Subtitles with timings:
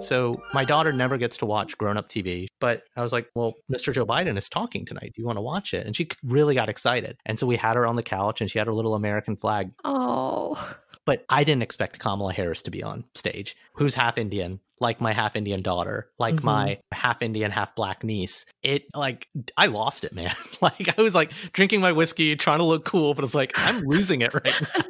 [0.00, 3.92] So my daughter never gets to watch grown-up TV, but I was like, "Well, Mr.
[3.92, 5.12] Joe Biden is talking tonight.
[5.14, 7.16] Do you want to watch it?" And she really got excited.
[7.26, 9.70] And so we had her on the couch, and she had her little American flag.
[9.84, 10.74] Oh.
[11.04, 15.12] But I didn't expect Kamala Harris to be on stage, who's half Indian, like my
[15.14, 16.44] half Indian daughter, like Mhm.
[16.44, 18.44] my half Indian, half black niece.
[18.62, 20.34] It like I lost it, man.
[20.60, 23.82] like I was like drinking my whiskey, trying to look cool, but it's like I'm
[23.84, 24.44] losing it right
[24.76, 24.82] now.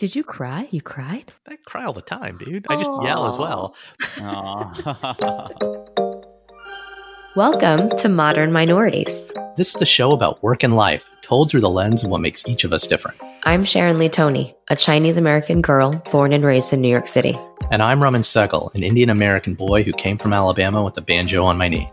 [0.00, 0.66] Did you cry?
[0.70, 1.30] You cried?
[1.46, 2.64] I cry all the time, dude.
[2.70, 3.74] I just yell as well.
[7.36, 9.30] Welcome to Modern Minorities.
[9.58, 12.48] This is a show about work and life, told through the lens of what makes
[12.48, 13.20] each of us different.
[13.44, 17.38] I'm Sharon Lee Tony, a Chinese American girl born and raised in New York City.
[17.70, 21.44] And I'm Raman Segal, an Indian American boy who came from Alabama with a banjo
[21.44, 21.92] on my knee.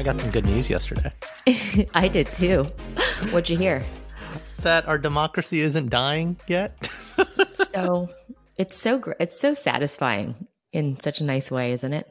[0.00, 1.12] I got some good news yesterday
[1.94, 2.62] I did too.
[3.32, 3.84] What'd you hear?
[4.62, 6.88] that our democracy isn't dying yet.
[7.74, 8.08] So
[8.56, 10.34] it's so gr- it's so satisfying
[10.72, 12.10] in such a nice way, isn't it?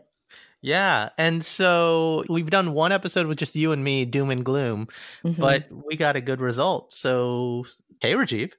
[0.61, 1.09] yeah.
[1.17, 4.87] And so we've done one episode with just you and me, doom and gloom,
[5.25, 5.37] Mhm.
[5.37, 6.93] but we got a good result.
[6.93, 7.65] So,
[8.01, 8.53] hey, Rajiv,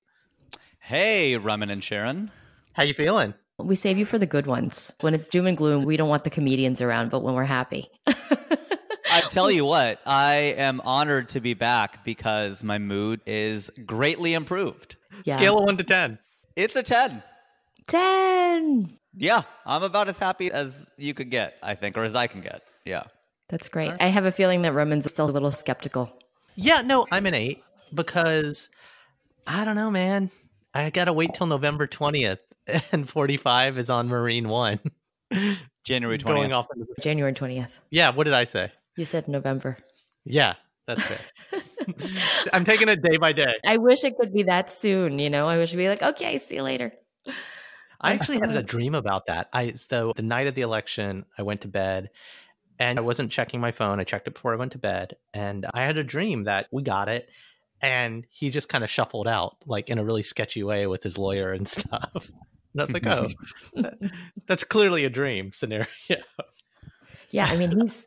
[0.81, 2.33] Hey, Raman and Sharon.
[2.73, 3.33] how you feeling?
[3.59, 4.93] we save you for the good ones.
[5.03, 7.89] When it's doom and gloom, we don't want the comedians around, but when we're happy.
[9.11, 14.35] I tell you what, I am honored to be back because my mood is greatly
[14.35, 14.97] improved.
[15.25, 15.37] yeah.
[15.37, 16.19] Scale of one to 10.
[16.57, 17.23] It's a 10.
[17.89, 18.99] 10.
[19.17, 22.41] Yeah, I'm about as happy as you could get, I think, or as I can
[22.41, 22.63] get.
[22.85, 23.05] Yeah.
[23.49, 23.93] That's great.
[23.99, 26.17] I have a feeling that Raman's still a little skeptical.
[26.55, 27.63] Yeah, no, I'm an eight
[27.93, 28.69] because
[29.47, 30.31] I don't know, man.
[30.73, 32.39] I gotta wait till November 20th,
[32.93, 34.79] and 45 is on Marine One.
[35.83, 36.25] January 20th.
[36.27, 36.67] Going off.
[36.75, 37.79] Into the, January 20th.
[37.91, 38.71] yeah, what did I say?
[38.97, 39.77] You said November.
[40.25, 40.55] Yeah,
[40.87, 41.19] that's fair.
[42.53, 43.55] I'm taking it day by day.
[43.67, 45.49] I wish it could be that soon, you know?
[45.49, 46.93] I wish be like, okay, see you later.
[48.01, 49.49] I actually had a dream about that.
[49.53, 52.11] I so the night of the election, I went to bed
[52.79, 54.01] and I wasn't checking my phone.
[54.01, 56.83] I checked it before I went to bed, and I had a dream that we
[56.83, 57.29] got it,
[57.83, 61.19] and he just kind of shuffled out like in a really sketchy way with his
[61.19, 62.31] lawyer and stuff.
[62.73, 63.27] And I was like, oh,
[63.75, 63.99] that-
[64.47, 65.87] that's clearly a dream scenario.
[67.31, 68.07] Yeah, I mean, he's.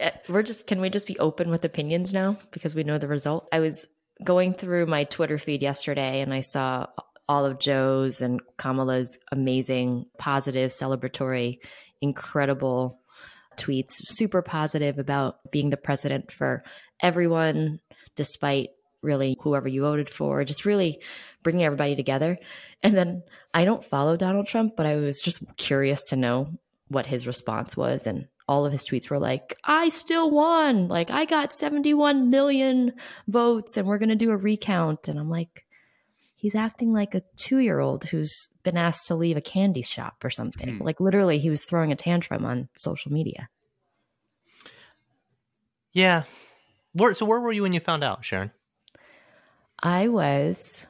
[0.00, 0.66] Uh, We're just.
[0.66, 3.48] Can we just be open with opinions now because we know the result?
[3.52, 3.86] I was
[4.22, 6.86] going through my Twitter feed yesterday and I saw
[7.28, 11.58] all of Joe's and Kamala's amazing, positive, celebratory,
[12.00, 13.00] incredible
[13.56, 16.64] tweets, super positive about being the president for
[17.00, 17.80] everyone,
[18.14, 18.70] despite
[19.02, 21.00] really whoever you voted for, just really
[21.42, 22.38] bringing everybody together.
[22.82, 23.22] And then
[23.52, 26.48] I don't follow Donald Trump, but I was just curious to know
[26.88, 28.06] what his response was.
[28.06, 30.88] And all of his tweets were like, I still won.
[30.88, 32.92] Like, I got 71 million
[33.26, 35.08] votes and we're going to do a recount.
[35.08, 35.64] And I'm like,
[36.34, 40.22] he's acting like a two year old who's been asked to leave a candy shop
[40.24, 40.76] or something.
[40.76, 40.82] Hmm.
[40.82, 43.48] Like, literally, he was throwing a tantrum on social media.
[45.92, 46.24] Yeah.
[46.92, 48.50] Where, so where were you when you found out, Sharon?
[49.82, 50.86] I was,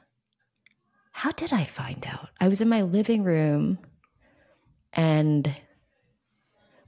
[1.12, 2.30] how did I find out?
[2.40, 3.78] I was in my living room
[4.92, 5.54] and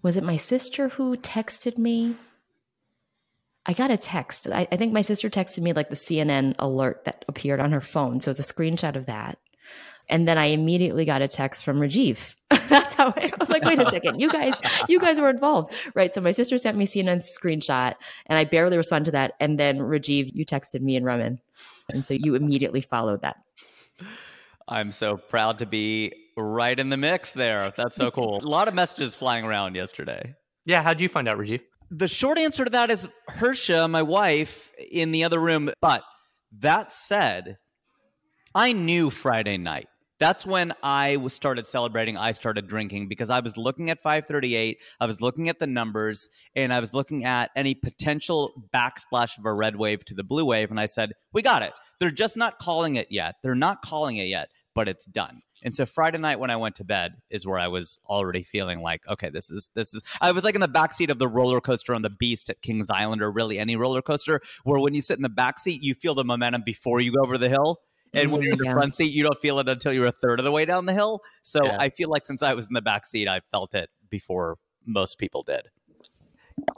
[0.02, 2.16] was it my sister who texted me?
[3.66, 4.46] I got a text.
[4.48, 7.80] I, I think my sister texted me like the CNN alert that appeared on her
[7.80, 8.20] phone.
[8.20, 9.38] So it's a screenshot of that.
[10.08, 12.36] And then I immediately got a text from Rajiv.
[12.68, 14.54] That's how I, I was like, wait a second, you guys,
[14.88, 15.72] you guys were involved.
[15.94, 16.14] Right.
[16.14, 17.94] So my sister sent me CNN screenshot
[18.26, 19.32] and I barely responded to that.
[19.40, 21.40] And then Rajiv, you texted me and Raman.
[21.90, 23.36] And so you immediately followed that.
[24.68, 27.72] I'm so proud to be right in the mix there.
[27.76, 28.40] That's so cool.
[28.44, 30.34] a lot of messages flying around yesterday.
[30.64, 31.60] Yeah, how'd you find out, Rajiv?
[31.90, 35.70] The short answer to that is Hersha, my wife, in the other room.
[35.80, 36.02] But
[36.58, 37.58] that said,
[38.54, 39.86] I knew Friday night
[40.18, 42.16] That's when I was started celebrating.
[42.16, 44.78] I started drinking because I was looking at 538.
[44.98, 49.44] I was looking at the numbers and I was looking at any potential backsplash of
[49.44, 50.70] a red wave to the blue wave.
[50.70, 51.72] And I said, we got it.
[52.00, 53.36] They're just not calling it yet.
[53.42, 55.40] They're not calling it yet, but it's done.
[55.64, 58.82] And so Friday night when I went to bed is where I was already feeling
[58.82, 61.62] like, okay, this is this is I was like in the backseat of the roller
[61.62, 65.00] coaster on the Beast at Kings Island or really any roller coaster where when you
[65.00, 67.80] sit in the back seat, you feel the momentum before you go over the hill.
[68.12, 68.74] And when you're in the Yeah.
[68.74, 70.92] front seat, you don't feel it until you're a third of the way down the
[70.92, 71.22] hill.
[71.42, 71.78] So Yeah.
[71.80, 75.18] I feel like since I was in the back seat, I felt it before most
[75.18, 75.62] people did.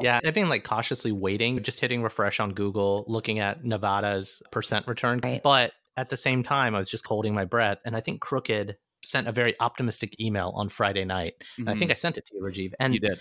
[0.01, 4.87] Yeah, I've been like cautiously waiting, just hitting refresh on Google, looking at Nevada's percent
[4.87, 5.21] return.
[5.23, 5.43] Right.
[5.43, 7.79] But at the same time, I was just holding my breath.
[7.85, 11.35] And I think Crooked sent a very optimistic email on Friday night.
[11.59, 11.93] And I think mm-hmm.
[11.93, 12.73] I sent it to you, Rajiv.
[12.79, 13.21] And you did.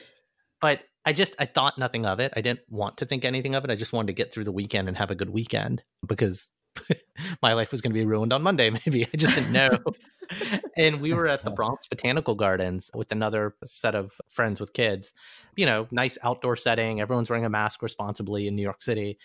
[0.61, 2.33] but I just I thought nothing of it.
[2.35, 3.71] I didn't want to think anything of it.
[3.71, 6.51] I just wanted to get through the weekend and have a good weekend because
[7.41, 8.69] my life was going to be ruined on Monday.
[8.85, 9.79] Maybe I just didn't know.
[10.77, 11.55] and we were at the oh.
[11.55, 15.13] Bronx Botanical Gardens with another set of friends with kids.
[15.55, 17.01] You know, nice outdoor setting.
[17.01, 19.17] Everyone's wearing a mask responsibly in New York City.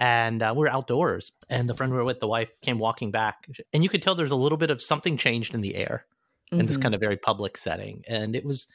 [0.00, 3.10] And uh, we were outdoors, and the friend we were with, the wife, came walking
[3.10, 6.06] back, and you could tell there's a little bit of something changed in the air
[6.52, 6.82] in this Mhm.
[6.82, 8.02] kind of very public setting.
[8.08, 8.66] And it was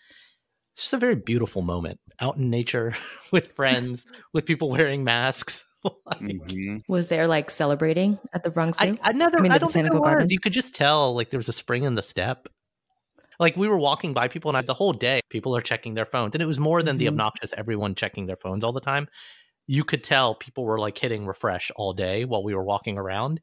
[0.75, 2.93] it's just a very beautiful moment out in nature
[3.31, 5.65] with friends, with people wearing masks.
[6.05, 6.79] Like, Mhm.
[6.87, 8.97] Was there like celebrating at the Bronx Zoo?
[9.03, 10.31] I, I never, I I, mean, the don't think there was.
[10.31, 12.47] You could just tell, like there was a spring in the step.
[13.39, 16.05] Like we were walking by people, and I, the whole day, people are checking their
[16.05, 17.09] phones, and it was more than the Mhm.
[17.09, 19.07] obnoxious everyone checking their phones all the time.
[19.67, 23.41] You could tell people were like hitting refresh all day while we were walking around,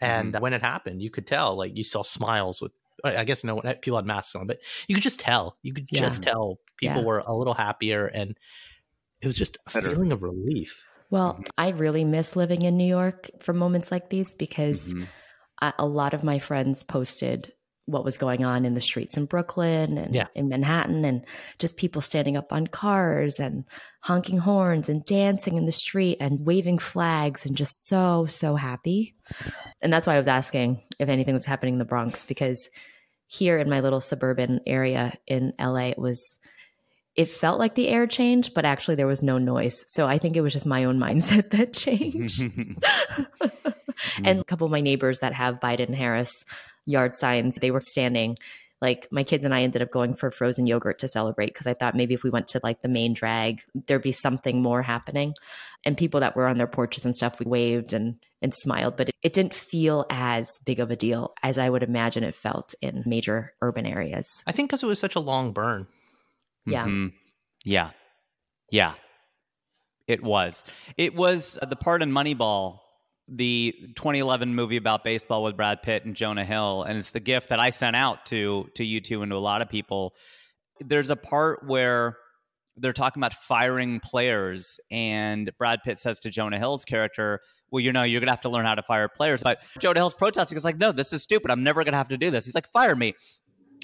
[0.00, 0.42] and mm-hmm.
[0.42, 1.56] when it happened, you could tell.
[1.56, 2.72] Like you saw smiles with.
[3.04, 4.58] I guess no one eh, people had masks on, but
[4.88, 5.58] you could just tell.
[5.62, 6.00] You could Yeah.
[6.00, 7.06] just tell people Yeah.
[7.06, 8.36] were a little happier, and
[9.20, 9.90] it was just a Better.
[9.90, 10.86] feeling of relief.
[11.10, 11.42] Well, mm-hmm.
[11.58, 15.08] I really miss living in New York for moments like these because Mhm.
[15.60, 17.52] I, a lot of my friends posted
[17.86, 20.26] what was going on in the streets in Brooklyn and Yeah.
[20.34, 21.24] in Manhattan and
[21.58, 23.64] just people standing up on cars and
[24.00, 29.14] honking horns and dancing in the street and waving flags and just so so happy.
[29.80, 32.68] And that's why I was asking if anything was happening in the Bronx because
[33.28, 36.38] here in my little suburban area in LA it was
[37.16, 39.84] it felt like the air changed but actually there was no noise.
[39.88, 44.24] So I think it was just my own mindset that changed hmm.
[44.24, 46.44] and a couple of my neighbors that have Biden Harris
[46.86, 48.36] yard signs, they were standing.
[48.82, 51.72] Like my kids and I ended up going for frozen yogurt to celebrate because I
[51.72, 55.34] thought maybe if we went to like the main drag, there'd be something more happening.
[55.86, 59.08] And people that were on their porches and stuff, we waved and and smiled, but
[59.08, 62.74] it, it didn't feel as big of a deal as I would imagine it felt
[62.82, 64.26] in major urban areas.
[64.46, 65.86] I think because it was such a long burn.
[66.66, 66.84] Yeah.
[66.84, 67.12] Mhm.
[67.64, 67.90] Yeah.
[68.70, 68.92] Yeah.
[70.06, 70.62] It was.
[70.96, 72.80] It was uh, the part in Moneyball,
[73.28, 77.48] the 2011 movie about baseball with Brad Pitt and Jonah Hill, and it's the gift
[77.48, 80.14] that I sent out to to you two and to a lot of people.
[80.80, 82.16] There's a part where
[82.76, 87.40] they're talking about firing players, and Brad Pitt says to Jonah Hill's character,
[87.70, 90.14] "Well, you know, you're gonna have to learn how to fire players." But Jonah Hill's
[90.14, 90.56] protesting.
[90.56, 91.50] He's like, "No, this is stupid.
[91.50, 93.14] I'm never gonna have to do this." He's like, "Fire me."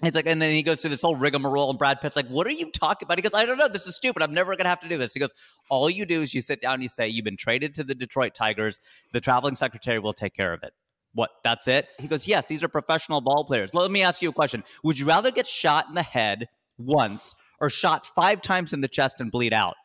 [0.02, 2.46] He's like, and then he goes through this whole rigmarole, and Brad Pitt's like, "What
[2.46, 3.68] are you talking about?" He goes, "I don't know.
[3.68, 4.22] This is stupid.
[4.22, 5.32] I'm never gonna have to do this." He goes,
[5.70, 7.94] "All you do is you sit down, and you say you've been traded to the
[7.94, 8.80] Detroit Tigers.
[9.12, 10.72] The traveling secretary will take care of it."
[11.14, 11.30] What?
[11.44, 11.88] That's it?
[12.00, 14.98] He goes, "Yes, these are professional ball players." Let me ask you a question: Would
[14.98, 16.48] you rather get shot in the head
[16.78, 19.76] once or shot five times in the chest and bleed out?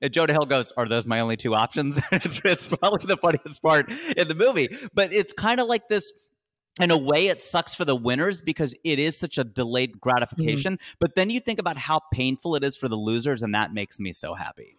[0.00, 3.62] And Jonah Hill goes, "Are those my only two options?" it's, it's probably the funniest
[3.62, 6.12] part in the movie, but it's kind of like this
[6.80, 10.78] in a way it sucks for the winners because it is such a delayed gratification
[10.98, 13.98] but then you think about how painful it is for the losers and that makes
[13.98, 14.76] me so happy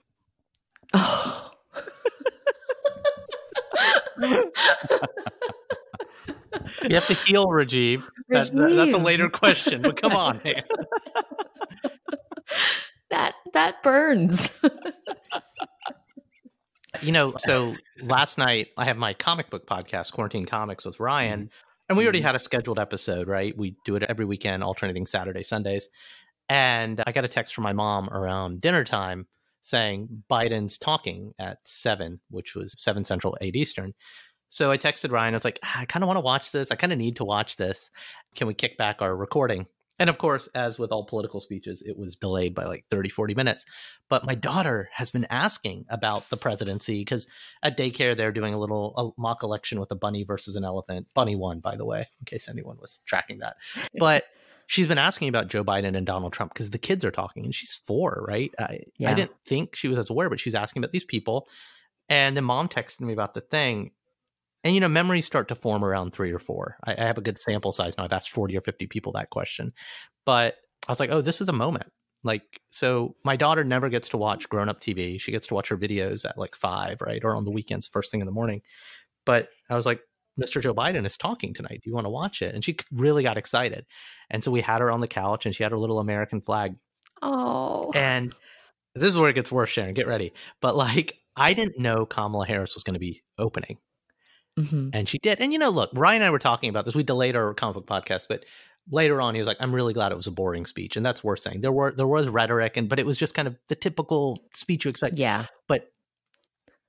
[0.94, 1.52] Oh.
[6.84, 8.08] You have to heal, Rajiv.
[8.30, 10.64] That, that- that's a later question, but come on, man.
[13.10, 14.52] that that burns.
[17.02, 21.42] You know, so last night I have my comic book podcast, Quarantine Comics with Ryan,
[21.42, 21.67] Mm-hmm.
[21.90, 23.58] And we already had a scheduled episode, right?
[23.58, 25.90] We do it every weekend, alternating Saturday, Sundays.
[26.50, 29.28] And I got a text from my mom around dinner time
[29.62, 33.94] saying Biden's talking at seven, which was seven central, eight Eastern.
[34.50, 35.34] So I texted Ryan.
[35.34, 36.72] I was like, "Ah, I kind of want to watch this.
[36.72, 37.90] I kind of need to watch this.
[38.36, 39.68] Can we kick back our recording?
[40.00, 43.36] And of course, as with all political speeches, it was delayed by like 30, 40
[43.36, 43.66] minutes.
[44.10, 47.28] But my daughter has been asking about the presidency because
[47.64, 51.08] at daycare, they're doing a little a mock election with a bunny versus an elephant.
[51.14, 53.58] Bunny won, by the way, in case anyone was tracking that.
[53.98, 54.26] But
[54.68, 57.56] she's been asking about Joe Biden and Donald Trump because the kids are talking and
[57.56, 58.54] she's four, right?
[58.60, 61.48] I, I didn't think she was as aware, but she's asking about these people.
[62.10, 63.92] And then mom texted me about the thing.
[64.68, 66.76] And you know, memories start to form around three or four.
[66.84, 68.04] I, I have a good sample size now.
[68.04, 69.72] I've asked 40 or 50 people that question.
[70.26, 70.56] But
[70.86, 71.90] I was like, oh, this is a moment.
[72.26, 75.22] Like, so my daughter never gets to watch grown up TV.
[75.22, 77.24] She gets to watch her videos at like five, right?
[77.24, 78.62] Or on the weekends, first thing in the morning.
[79.26, 80.02] But I was like,
[80.38, 80.62] Mr.
[80.62, 81.80] Joe Biden is talking tonight.
[81.82, 82.54] Do you want to watch it?
[82.54, 83.86] And she really got excited.
[84.30, 86.76] And so we had her on the couch and she had her little American flag.
[87.22, 87.90] Oh.
[87.96, 88.34] And
[88.96, 89.94] this is where it gets worse, Sharon.
[89.94, 90.34] Get ready.
[90.60, 93.78] But like, I didn't know Kamala Harris was going to be opening.
[94.58, 94.90] Mhm.
[94.94, 95.40] And she did.
[95.40, 96.96] And you know, look, Ryan and I were talking about this.
[96.96, 98.44] We delayed our comic book podcast, but
[98.90, 100.96] later on he was like, I'm really glad it was a boring speech.
[100.98, 101.62] And that's worth saying.
[101.62, 104.86] There were there was rhetoric and but it was just kind of the typical speech
[104.86, 105.20] you expect.
[105.20, 105.46] Yeah.
[105.68, 105.92] But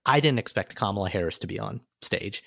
[0.06, 2.42] I didn't expect Kamala Harris to be on stage.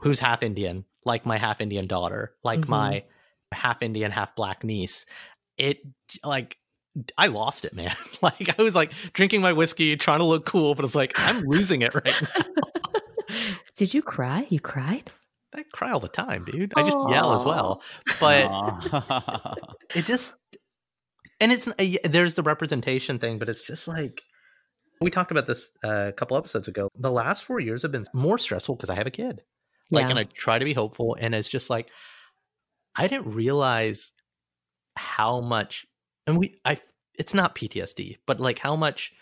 [0.00, 2.68] Who's half Indian, like my half Indian daughter, like Mhm.
[2.68, 3.04] my
[3.52, 5.06] half Indian, half black niece.
[5.56, 5.80] It
[6.22, 6.58] like
[7.18, 7.94] I lost it, man.
[8.22, 11.42] like I was like drinking my whiskey, trying to look cool, but it's like I'm
[11.44, 12.44] losing it right now.
[13.76, 14.46] Did you cry?
[14.50, 15.10] You cried?
[15.54, 16.72] I cry all the time, dude.
[16.76, 17.82] I just yell as well.
[18.20, 18.50] But
[19.94, 20.34] it just
[21.40, 24.22] and it's a, there's the representation thing, but it's just like
[25.00, 26.88] we talked about this uh, a couple episodes ago.
[26.98, 29.42] The last four years have been more stressful because I have a kid.
[29.90, 30.10] Like, Yeah.
[30.10, 31.88] and I try to be hopeful, and it's just like
[32.96, 34.12] I didn't realize
[34.96, 35.86] how much,
[36.26, 36.78] and we, I,
[37.18, 39.12] it's not PTSD, but like how much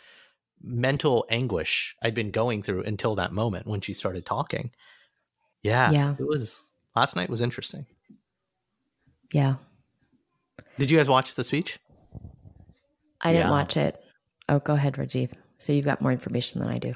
[0.66, 4.70] mental anguish I'd been going through until that moment when she started talking.
[5.62, 6.14] Yeah, Yeah.
[6.18, 6.60] it was
[6.96, 7.86] last night was interesting.
[9.32, 9.56] Yeah.
[10.78, 11.78] Did you guys watch the speech?
[13.20, 13.50] I didn't Yeah.
[13.50, 14.02] watch it.
[14.48, 15.32] Oh, go ahead, Rajiv.
[15.58, 16.94] So you've got more information than I do.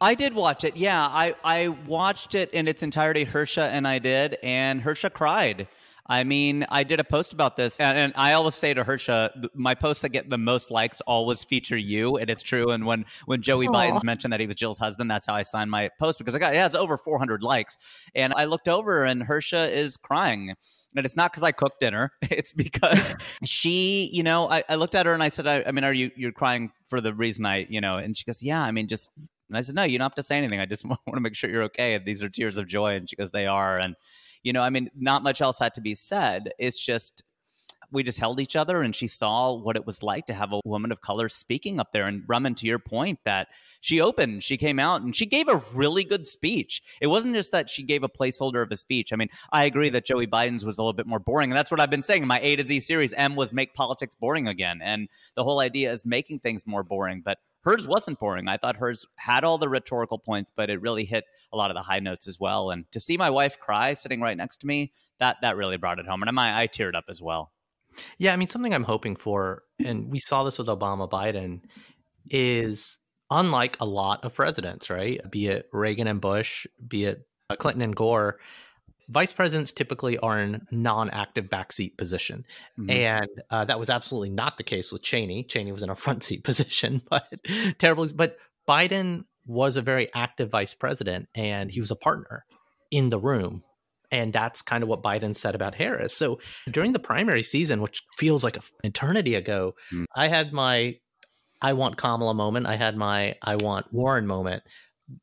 [0.00, 0.76] I did watch it.
[0.76, 3.26] Yeah, I, I watched it in its entirety.
[3.26, 5.66] Hersha and I did, and Hersha cried.
[6.10, 9.30] I mean, I did a post about this, and, and I always say to Hersha,
[9.54, 12.70] my posts that get the most likes always feature you, and it's true.
[12.70, 13.72] And when when Joey Aw.
[13.72, 16.38] Biden's mentioned that he was Jill's husband, that's how I signed my post because I
[16.38, 17.76] got it has over 400 likes,
[18.14, 20.54] and I looked over and Hersha is crying,
[20.96, 24.94] and it's not because I cooked dinner; it's because she, you know, I, I looked
[24.94, 27.44] at her and I said, I, I mean, are you you're crying for the reason
[27.44, 27.98] I, you know?
[27.98, 29.10] And she goes, Yeah, I mean, just
[29.48, 30.60] and I said, No, you don't have to say anything.
[30.60, 31.94] I just want to make sure you're okay.
[31.94, 32.94] And these are tears of joy.
[32.94, 33.78] And she goes, They are.
[33.78, 33.94] And,
[34.48, 36.54] you know, I mean, not much else had to be said.
[36.58, 37.22] It's just,
[37.90, 40.60] we just held each other and she saw what it was like to have a
[40.64, 42.06] woman of color speaking up there.
[42.06, 43.48] And Raman, to your point, that
[43.80, 46.82] she opened, she came out and she gave a really good speech.
[47.00, 49.12] It wasn't just that she gave a placeholder of a speech.
[49.12, 51.50] I mean, I agree that Joey Biden's was a little bit more boring.
[51.50, 52.22] And that's what I've been saying.
[52.22, 54.80] In my A to Z series, M was make politics boring again.
[54.82, 57.22] And the whole idea is making things more boring.
[57.24, 58.48] But hers wasn't boring.
[58.48, 61.74] I thought hers had all the rhetorical points, but it really hit a lot of
[61.74, 62.70] the high notes as well.
[62.70, 65.98] And to see my wife cry sitting right next to me, that that really brought
[65.98, 66.22] it home.
[66.22, 67.52] And I, I teared up as well.
[68.18, 71.60] Yeah, I mean, something I'm hoping for, and we saw this with Obama Biden,
[72.30, 72.98] is
[73.30, 75.20] unlike a lot of presidents, right?
[75.30, 77.26] Be it Reagan and Bush, be it
[77.58, 78.38] Clinton and Gore,
[79.08, 82.44] vice presidents typically are in non-active backseat position,
[82.78, 82.90] Mhm.
[82.90, 85.44] and uh, that was absolutely not the case with Cheney.
[85.44, 87.26] Cheney was in a front seat position, but
[87.78, 88.06] terrible.
[88.14, 88.36] But
[88.68, 92.44] Biden was a very active vice president, and he was a partner
[92.90, 93.62] in the room.
[94.10, 96.16] And that's kind of what Biden said about Harris.
[96.16, 100.04] So during the primary season, which feels like an eternity ago, Hmm.
[100.16, 100.98] I had my
[101.60, 102.66] I want Kamala moment.
[102.66, 104.62] I had my I want Warren moment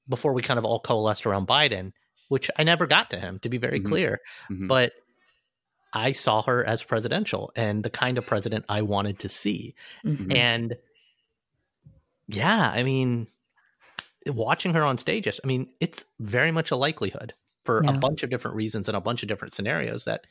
[0.10, 1.94] before we kind of all coalesced around Biden,
[2.30, 3.86] which I never got to him, to be very Mhm.
[3.86, 4.20] clear.
[4.52, 4.68] Mhm.
[4.68, 4.94] But
[5.94, 9.76] I saw her as presidential and the kind of president I wanted to see.
[10.04, 10.36] Mhm.
[10.36, 10.76] And
[12.28, 13.28] yeah, I mean,
[14.26, 17.34] watching her on stage, I mean, it's very much a likelihood
[17.66, 20.26] for a bunch of different reasons and a bunch of different scenarios that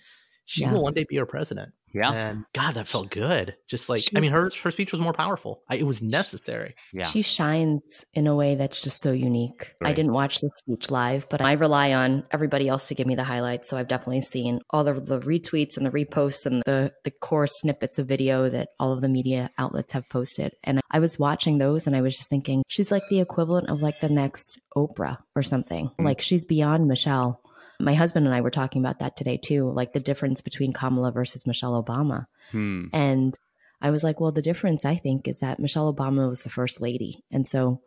[0.47, 0.73] she Yeah.
[0.73, 1.73] will one day be our president.
[1.93, 2.11] yeah.
[2.13, 3.55] And God, that felt good.
[3.69, 5.63] Just like, I mean, her, her speech was more powerful.
[5.69, 6.75] I, it was necessary.
[6.93, 7.07] Yeah.
[7.07, 9.75] She shines in a way that's just so unique.
[9.83, 13.15] I didn't watch the speech live, but I rely on everybody else to give me
[13.15, 13.69] the highlights.
[13.71, 17.47] So I've definitely seen all of the retweets and the reposts and the, the core
[17.47, 20.53] snippets of video that all of the media outlets have posted.
[20.65, 23.83] And I was watching those and I was just thinking, she's like the equivalent of
[23.83, 25.91] like the next Oprah or something.
[26.01, 26.05] Mm.
[26.05, 27.41] Like she's beyond Michelle.
[27.81, 31.12] My husband and I were talking about that today too, like the difference between Kamala
[31.12, 32.26] versus Michelle Obama.
[32.50, 32.87] Hmm.
[32.93, 33.38] And
[33.81, 36.81] I was like, well, the difference I think is that Michelle Obama was the first
[36.81, 37.25] lady.
[37.31, 37.81] And so,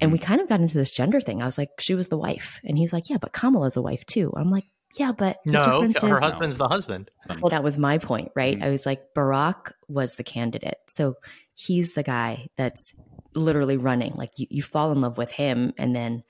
[0.00, 1.42] and we kind of got into this gender thing.
[1.42, 2.60] I was like, she was the wife.
[2.64, 4.32] And he's like, yeah, but Kamala's a wife too.
[4.36, 4.64] I'm like,
[4.98, 7.10] yeah, but No, difference her is, husband's the husband.
[7.40, 8.58] well, that was my point, right?
[8.58, 8.62] Mhm.
[8.64, 10.76] I was like, Barack was the candidate.
[10.88, 11.14] So
[11.54, 12.92] he's the guy that's
[13.34, 14.12] literally running.
[14.14, 16.22] Like you, you fall in love with him and then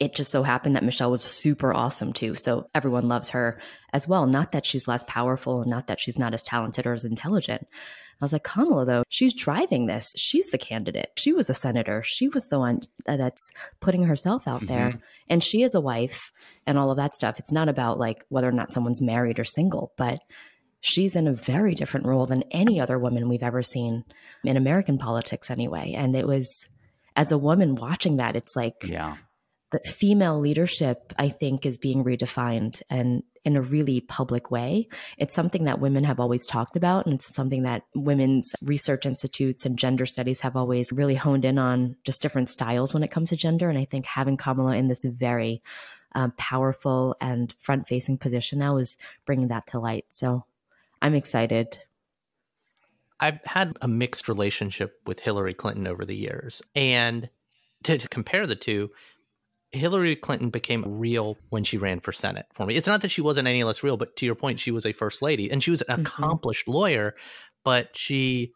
[0.00, 2.34] it just so happened that Michelle was super awesome too.
[2.34, 3.60] So everyone loves her
[3.92, 4.26] as well.
[4.26, 7.62] Not that she's less powerful and not that she's not as talented or as intelligent.
[7.62, 10.12] I was like, Kamala, though, she's driving this.
[10.16, 11.10] She's the candidate.
[11.16, 12.02] She was a senator.
[12.02, 14.66] She was the one that's putting herself out mm-hmm.
[14.66, 15.00] there.
[15.28, 16.32] And she is a wife
[16.66, 17.38] and all of that stuff.
[17.38, 20.20] It's not about like whether or not someone's married or single, but
[20.80, 24.04] she's in a very different role than any other woman we've ever seen
[24.44, 25.94] in American politics, anyway.
[25.96, 26.68] And it was,
[27.16, 29.16] as a woman watching that, it's like, yeah
[29.84, 34.88] female leadership, I think, is being redefined and in a really public way.
[35.18, 39.66] It's something that women have always talked about, and it's something that women's research institutes
[39.66, 43.30] and gender studies have always really honed in on just different styles when it comes
[43.30, 43.68] to gender.
[43.68, 45.62] And I think having Kamala in this very
[46.14, 50.06] um, powerful and front facing position now is bringing that to light.
[50.08, 50.44] So
[51.02, 51.78] I'm excited.
[53.20, 56.62] I've had a mixed relationship with Hillary Clinton over the years.
[56.74, 57.28] And
[57.84, 58.90] to, to compare the two,
[59.74, 62.74] Hillary Clinton became real when she ran for Senate for me.
[62.76, 64.92] It's not that she wasn't any less real, but to your point, she was a
[64.92, 66.02] first lady and she was an mm-hmm.
[66.02, 67.14] accomplished lawyer,
[67.64, 68.52] but she,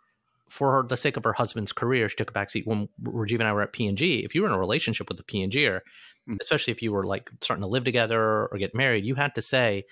[0.48, 3.48] for her, the sake of her husband's career, she took a backseat when Rajiv and
[3.48, 4.25] I were at P&G.
[4.25, 5.82] If you were in a relationship with a P&G-er,
[6.28, 6.37] mm-hmm.
[6.40, 9.42] especially if you were like starting to live together or get married, you had to
[9.42, 9.84] say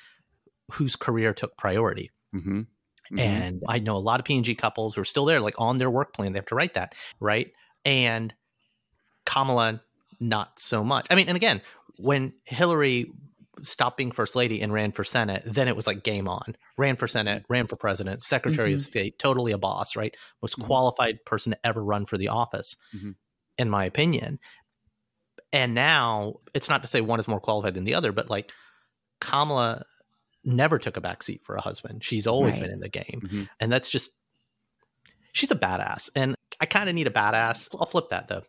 [0.73, 2.11] whose career took priority.
[2.35, 2.61] Mm-hmm.
[2.61, 3.19] mm-hmm.
[3.19, 5.91] And I know a lot of P&G couples who are still there, like on their
[5.91, 7.51] work plan, they have to write that, right?
[7.85, 8.33] And
[9.25, 9.83] Kamala
[10.21, 11.07] not so much.
[11.11, 11.63] I mean, and again,
[11.97, 13.11] when Hillary
[13.63, 16.57] stopped being first lady and ran for Senate, then it was like game on.
[16.77, 18.77] Ran for Senate, ran for president, Secretary mm-hmm.
[18.77, 20.15] of State, totally a boss, right?
[20.43, 20.67] Most mm-hmm.
[20.67, 23.13] qualified person to ever run for the office, mm-hmm.
[23.59, 24.39] in my opinion.
[25.53, 28.53] And now it's not to say one is more qualified than the other, but like
[29.21, 29.85] Kamala
[30.45, 32.05] never took a backseat for a husband.
[32.05, 32.63] She's always right.
[32.63, 33.23] been in the game.
[33.25, 33.43] Mm-hmm.
[33.61, 34.11] And that's just
[35.33, 36.11] she's a badass.
[36.15, 37.75] And I kind of need a badass.
[37.79, 38.43] I'll flip that though.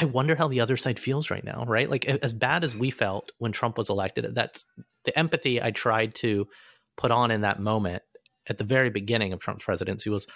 [0.00, 1.88] I wonder how the other side feels right now, right?
[1.88, 4.64] Like as bad as we felt when Trump was elected, that's
[5.04, 6.48] the empathy I tried to
[6.96, 8.02] put on in that moment
[8.48, 10.26] at the very beginning of Trump's presidency was,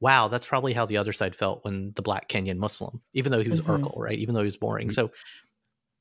[0.00, 3.42] wow, that's probably how the other side felt when the black Kenyan Muslim, even though
[3.42, 3.84] he was mm-hmm.
[3.84, 4.18] Urkel, right?
[4.18, 4.88] Even though he was boring.
[4.88, 4.94] Mm-hmm.
[4.94, 5.12] So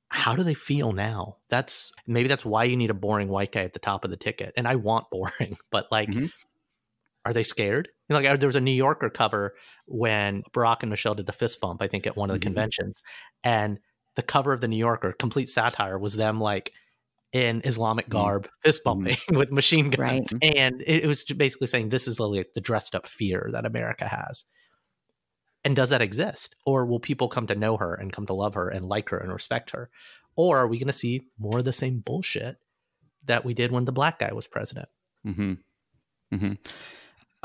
[0.09, 1.37] how do they feel now?
[1.49, 4.17] That's maybe that's why you need a boring white guy at the top of the
[4.17, 4.53] ticket.
[4.57, 6.27] And I want boring, but like mm-hmm
[7.27, 7.89] are they scared?
[8.07, 11.33] You know, like there was a New Yorker cover when Barack and Michelle did the
[11.33, 12.47] fist bump, I think, at one of the mm-hmm.
[12.47, 13.01] conventions,
[13.43, 13.79] and
[14.15, 16.71] the cover of the New Yorker, complete satire, was them like
[17.33, 18.17] in Islamic mm-hmm.
[18.17, 18.67] garb, mm-hmm.
[18.67, 20.55] fist bumping with machine guns, right.
[20.55, 24.07] and it, it was basically saying this is like the dressed up fear that America
[24.07, 24.45] has.
[25.63, 28.53] And does that exist, or will people come to know her and come to love
[28.53, 29.89] her and like her and respect her,
[30.37, 32.57] or are we going to see more of the same bullshit
[33.25, 34.87] that we did when the black guy was president?
[35.25, 36.53] Mm-hmm.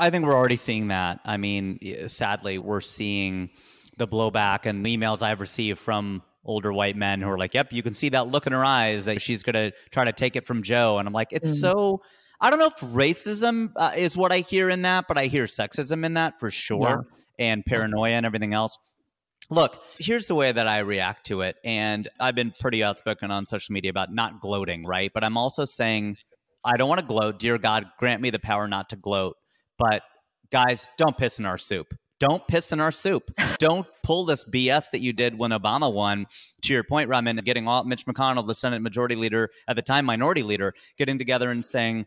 [0.03, 1.21] I think we're already seeing that.
[1.23, 3.49] I mean, sadly, we're seeing
[3.95, 7.71] the blowback and the emails I've received from older white men who are like, "Yep,
[7.71, 10.35] you can see that look in her eyes that she's going to try to take
[10.35, 11.61] it from Joe." And I'm like, it's mm.
[11.61, 12.01] so.
[12.41, 15.45] I don't know if racism uh, is what I hear in that, but I hear
[15.45, 17.05] sexism in that for sure,
[17.39, 17.45] yeah.
[17.45, 18.77] and paranoia and everything else.
[19.49, 21.55] Look, here's the way that I react to it.
[21.63, 25.11] And I've been pretty outspoken on social media about not gloating, right?
[25.13, 26.17] But I'm also saying,
[26.65, 27.39] I don't want to gloat.
[27.39, 29.37] Dear God, grant me the power not to gloat.
[29.77, 30.03] But
[30.51, 31.93] guys, don't piss in our soup.
[32.19, 33.31] Don't piss in our soup.
[33.57, 36.25] don't pull this BS that you did when Obama won.
[36.63, 40.05] To your point, Raman, getting all Mitch McConnell, the Senate Majority Leader at the time,
[40.05, 42.05] Minority Leader, getting together and saying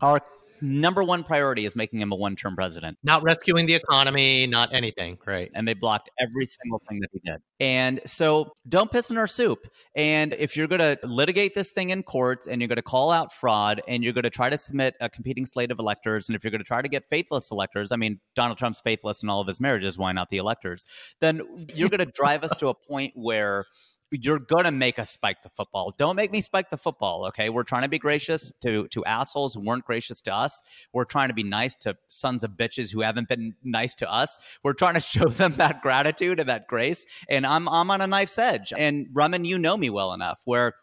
[0.00, 0.20] our
[0.60, 2.98] number one priority is making him a one term president.
[3.02, 5.18] Not rescuing the economy, not anything.
[5.26, 5.50] Right.
[5.54, 7.40] And they blocked every single thing that he did.
[7.58, 9.66] And so don't piss in our soup.
[9.94, 13.10] And if you're going to litigate this thing in courts and you're going to call
[13.10, 16.36] out fraud and you're going to try to submit a competing slate of electors, and
[16.36, 19.28] if you're going to try to get faithless electors, I mean, Donald Trump's faithless in
[19.28, 20.86] all of his marriages, why not the electors?
[21.20, 23.66] Then you're going to drive us to a point where
[24.10, 25.94] you're gonna make us spike the football.
[25.96, 27.26] Don't make me spike the football.
[27.26, 30.62] Okay, we're trying to be gracious to to assholes who weren't gracious to us.
[30.92, 34.38] We're trying to be nice to sons of bitches who haven't been nice to us.
[34.62, 37.06] We're trying to show them that gratitude and that grace.
[37.28, 38.72] And I'm I'm on a knife's edge.
[38.76, 40.74] And Raman, you know me well enough where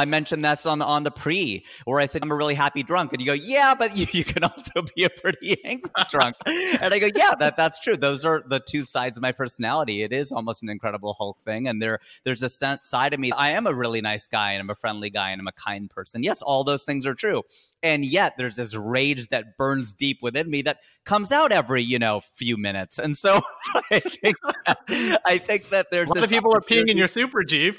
[0.00, 2.82] I mentioned this on the on the pre where I said I'm a really happy
[2.82, 6.36] drunk, and you go, yeah, but you, you can also be a pretty angry drunk,
[6.46, 7.96] and I go, yeah, that that's true.
[7.96, 10.02] Those are the two sides of my personality.
[10.02, 13.30] It is almost an incredible Hulk thing, and there there's a side of me.
[13.32, 15.90] I am a really nice guy, and I'm a friendly guy, and I'm a kind
[15.90, 16.22] person.
[16.22, 17.42] Yes, all those things are true,
[17.82, 21.98] and yet there's this rage that burns deep within me that comes out every you
[21.98, 23.42] know few minutes, and so
[23.90, 24.36] I think
[24.66, 27.76] that, I think that there's a lot of people are peeing in your super jeep.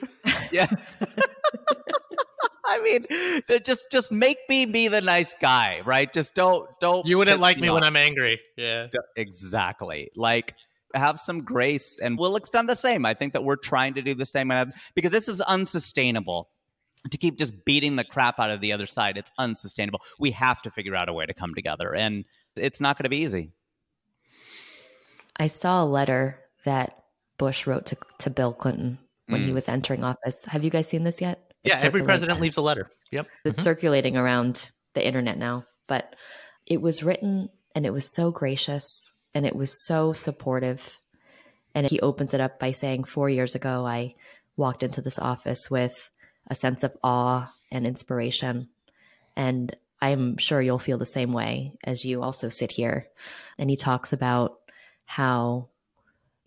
[0.51, 0.67] Yeah.
[2.71, 6.11] I mean, just just make me be the nice guy, right?
[6.11, 7.05] Just don't don't.
[7.05, 8.39] You wouldn't like me when I'm angry.
[8.57, 10.11] Yeah, exactly.
[10.15, 10.55] Like
[10.93, 13.05] have some grace and we'll extend the same.
[13.05, 14.51] I think that we're trying to do the same
[14.93, 16.49] because this is unsustainable
[17.09, 19.17] to keep just beating the crap out of the other side.
[19.17, 20.01] It's unsustainable.
[20.19, 23.09] We have to figure out a way to come together, and it's not going to
[23.09, 23.51] be easy.
[25.37, 27.03] I saw a letter that
[27.37, 29.45] Bush wrote to, to Bill Clinton when mm.
[29.45, 30.45] he was entering office.
[30.45, 31.50] Have you guys seen this yet?
[31.63, 32.89] Yeah, every president leaves a letter.
[33.11, 33.27] Yep.
[33.45, 33.63] It's mm-hmm.
[33.63, 36.15] circulating around the internet now, but
[36.65, 40.97] it was written and it was so gracious and it was so supportive.
[41.73, 44.15] And he opens it up by saying, Four years ago, I
[44.57, 46.11] walked into this office with
[46.47, 48.69] a sense of awe and inspiration.
[49.35, 53.07] And I'm sure you'll feel the same way as you also sit here.
[53.57, 54.57] And he talks about
[55.05, 55.69] how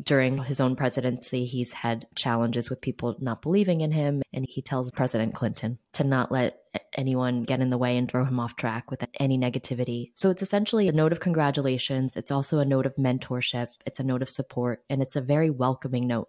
[0.03, 4.23] during his own presidency, he's had challenges with people not believing in him.
[4.33, 6.61] And he tells President Clinton to not let
[6.95, 10.11] anyone get in the way and throw him off track with any negativity.
[10.15, 12.17] So it's essentially a note of congratulations.
[12.17, 13.69] It's also a note of mentorship.
[13.87, 14.83] It's a note of support.
[14.91, 16.29] And it's a very welcoming note.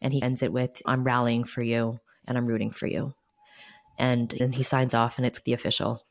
[0.00, 3.14] And he ends it with, I'm rallying for you and I'm rooting for you.
[3.98, 6.06] And then he signs off, and it's the official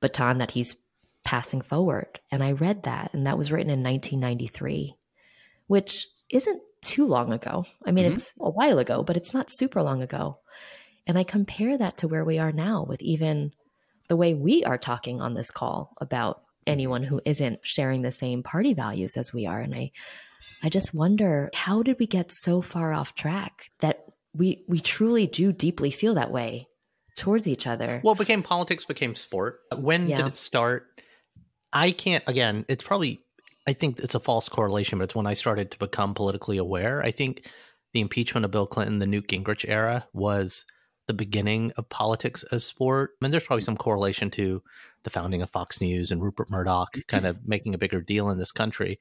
[0.00, 0.74] baton that he's
[1.22, 2.18] passing forward.
[2.30, 4.96] And I read that, and that was written in 1993,
[5.66, 7.64] which isn't too long ago.
[7.84, 8.14] I mean, mm-hmm.
[8.14, 10.38] it's a while ago, but it's not super long ago.
[11.06, 13.52] And I compare that to where we are now with even
[14.08, 18.42] the way we are talking on this call about anyone who isn't sharing the same
[18.42, 19.60] party values as we are.
[19.60, 19.92] And I,
[20.62, 25.26] I just wonder how did we get so far off track that we we truly
[25.26, 26.68] do deeply feel that way
[27.16, 28.00] towards each other.
[28.04, 29.60] Well, became politics became sport.
[29.74, 30.18] When yeah.
[30.18, 30.86] did it start?
[31.72, 33.22] I can't again, it's probably
[33.66, 37.02] I think it's a false correlation, but it's when I started to become politically aware.
[37.02, 37.48] I think
[37.92, 40.64] the impeachment of Bill Clinton, the Newt Gingrich era was
[41.06, 43.10] the beginning of politics as sport.
[43.20, 44.62] I mean, there's probably some correlation to
[45.04, 47.06] the founding of Fox News and Rupert Murdoch mm-hmm.
[47.06, 48.98] kind of making a bigger deal in this country.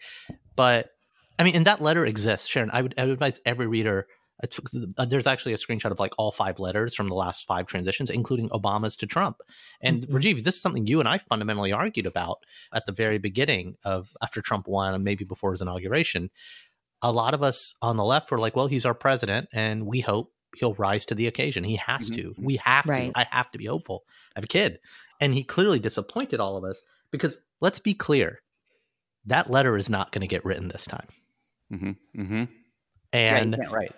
[0.56, 0.91] But
[1.38, 2.69] I mean, and that letter exists, Sharon.
[2.71, 4.08] I would, I would advise every reader
[4.43, 8.10] uh, there's actually a screenshot of like all five letters from the last five transitions,
[8.10, 9.41] including Obama's to Trump.
[9.82, 10.15] And mm-hmm.
[10.15, 14.15] Rajiv, this is something you and I fundamentally argued about at the very beginning of
[14.21, 16.30] after Trump won and maybe before his inauguration.
[17.02, 20.00] A lot of us on the left were like, well, he's our president, and we
[20.00, 21.63] hope he'll rise to the occasion.
[21.63, 22.34] He has mm-hmm.
[22.34, 22.36] to.
[22.38, 23.13] We have right.
[23.13, 23.19] to.
[23.19, 24.04] I have to be hopeful.
[24.36, 24.80] I have a kid.
[25.21, 28.41] And he clearly disappointed all of us because let's be clear
[29.28, 31.08] that letter is not going to get written this time.
[31.71, 32.21] Mm-hmm.
[32.21, 32.43] Mm-hmm.
[33.13, 33.95] And yeah, right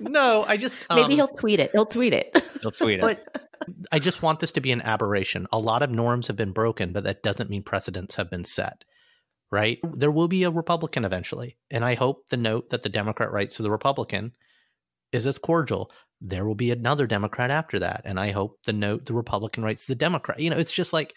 [0.00, 1.70] no, I just um, maybe he'll tweet it.
[1.72, 2.34] He'll tweet it.
[2.62, 3.00] He'll tweet it.
[3.00, 3.48] But
[3.92, 5.46] I just want this to be an aberration.
[5.52, 8.84] A lot of norms have been broken, but that doesn't mean precedents have been set.
[9.50, 9.78] Right?
[9.82, 13.56] There will be a Republican eventually, and I hope the note that the Democrat writes
[13.56, 14.32] to the Republican
[15.12, 15.90] is as cordial.
[16.20, 19.86] There will be another Democrat after that, and I hope the note the Republican writes
[19.86, 20.38] to the Democrat.
[20.38, 21.14] You know, it's just like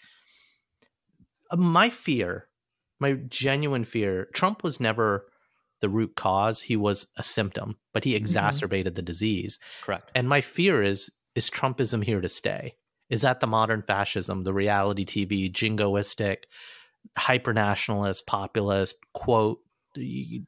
[1.50, 2.48] uh, my fear,
[3.04, 4.28] my genuine fear.
[4.32, 5.26] Trump was never
[5.82, 6.62] the root cause.
[6.62, 8.16] He was a symptom, but he mm-hmm.
[8.16, 8.96] exacerbated mm-hmm.
[8.96, 9.58] the disease.
[9.82, 10.10] Correct.
[10.14, 12.76] And my fear is is Trumpism here to stay?
[13.10, 16.44] Is that the modern fascism, the reality TV, jingoistic,
[17.18, 19.58] hyper nationalist, populist, quote,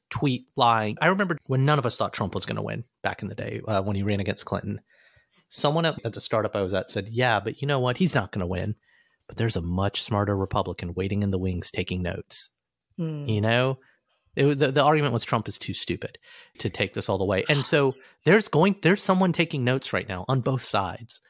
[0.09, 0.97] tweet lying?
[1.03, 3.35] I remember when none of us thought Trump was going to win back in the
[3.35, 4.81] day uh, when he ran against Clinton.
[5.51, 7.99] Someone at the startup I was at said, Yeah, but you know what?
[7.99, 8.77] He's not going to win.
[9.29, 12.51] But there's a much smarter Republican waiting in the wings taking notes.
[12.99, 13.29] Mm.
[13.29, 13.79] You know?
[14.37, 16.19] It, the, the argument was Trump is too stupid
[16.59, 17.45] to take this all the way.
[17.49, 21.21] And so there's going there's someone taking notes right now on both sides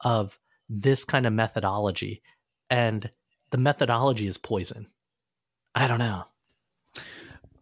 [0.00, 2.22] of this kind of methodology
[2.70, 3.10] and
[3.50, 4.86] the methodology is poison.
[5.74, 6.24] I don't know.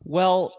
[0.04, 0.54] Well,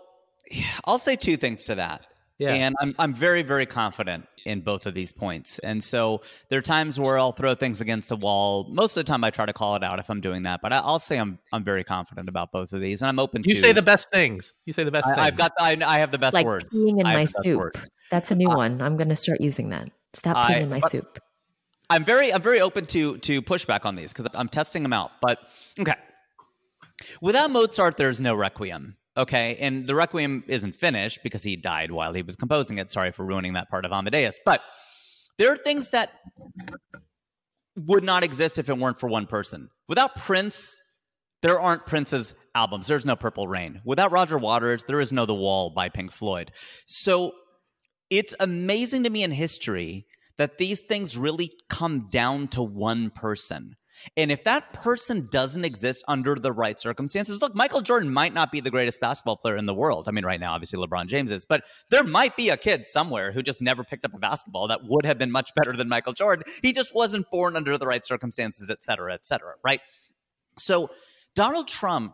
[0.86, 2.06] I'll say two things to that.
[2.40, 2.54] Yeah.
[2.54, 5.60] And I'm I'm very very confident in both of these points.
[5.60, 8.68] And so there are times where I'll throw things against the wall.
[8.70, 10.62] Most of the time, I try to call it out if I'm doing that.
[10.62, 13.44] But I, will say I'm I'm very confident about both of these, and I'm open.
[13.46, 14.54] You to, You say the best things.
[14.66, 15.06] You say the best.
[15.06, 15.18] Things.
[15.18, 15.54] I, have got.
[15.60, 16.74] I, I, have the best like words.
[16.74, 17.78] Peeing in my soup.
[18.10, 18.82] That's a new uh, one.
[18.82, 19.90] I'm going to start using that.
[20.14, 21.20] Stop peeing in my soup.
[21.90, 25.12] I'm very I'm very open to to pushback on these because I'm testing them out.
[25.22, 25.40] But
[25.80, 25.96] okay,
[27.22, 28.98] without Mozart, there's no Requiem.
[29.16, 32.92] Okay, and the Requiem isn't finished because he died while he was composing it.
[32.92, 34.40] Sorry for ruining that part of Amadeus.
[34.44, 34.62] But
[35.38, 36.12] there are things that
[37.76, 39.70] would not exist if it weren't for one person.
[39.88, 40.82] Without Prince,
[41.42, 42.88] there aren't Prince's albums.
[42.88, 43.82] There's no Purple Rain.
[43.86, 46.52] Without Roger Waters, there is no The Wall by Pink Floyd.
[46.88, 47.34] So
[48.10, 50.06] it's amazing to me in history
[50.38, 53.76] that these things really come down to one person.
[54.18, 58.52] And if that person doesn't exist under the right circumstances, look, Michael Jordan might not
[58.52, 60.08] be the greatest basketball player in the world.
[60.08, 63.32] I mean, right now, obviously, LeBron James is, but there might be a kid somewhere
[63.32, 66.14] who just never picked up a basketball that would have been much better than Michael
[66.14, 66.46] Jordan.
[66.62, 69.82] He just wasn't born under the right circumstances, et cetera, et cetera, right?
[70.58, 70.90] So
[71.36, 72.14] Donald Trump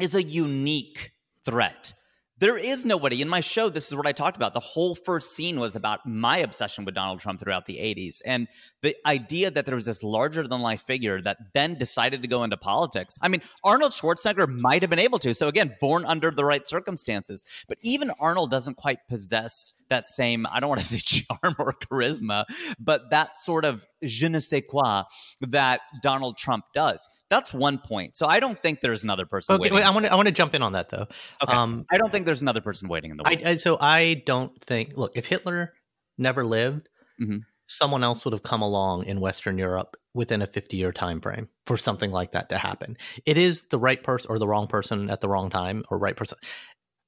[0.00, 1.12] is a unique
[1.44, 1.94] threat.
[2.38, 3.68] There is nobody in my show.
[3.68, 4.54] This is what I talked about.
[4.54, 8.20] The whole first scene was about my obsession with Donald Trump throughout the 80s.
[8.24, 8.48] And
[8.82, 12.42] the idea that there was this larger than life figure that then decided to go
[12.42, 13.16] into politics.
[13.22, 15.32] I mean, Arnold Schwarzenegger might have been able to.
[15.32, 17.44] So, again, born under the right circumstances.
[17.68, 21.72] But even Arnold doesn't quite possess that same, I don't want to say charm or
[21.72, 22.44] charisma,
[22.80, 25.04] but that sort of je ne sais quoi
[25.40, 27.08] that Donald Trump does.
[27.34, 28.14] That's one point.
[28.14, 29.56] So I don't think there's another person.
[29.56, 31.08] Okay, wait, I want to I want to jump in on that though.
[31.42, 31.52] Okay.
[31.52, 33.24] Um, I don't think there's another person waiting in the.
[33.26, 34.92] I, I, so I don't think.
[34.94, 35.72] Look, if Hitler
[36.16, 36.88] never lived,
[37.20, 37.38] mm-hmm.
[37.66, 41.48] someone else would have come along in Western Europe within a 50 year time frame
[41.66, 42.96] for something like that to happen.
[43.26, 46.14] It is the right person or the wrong person at the wrong time or right
[46.14, 46.38] person.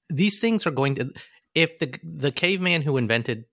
[0.09, 1.13] These things are going to.
[1.55, 3.45] If the the caveman who invented